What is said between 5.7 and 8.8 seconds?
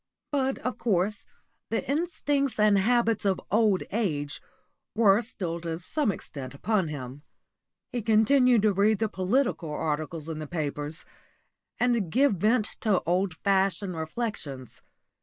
some extent upon him. He continued to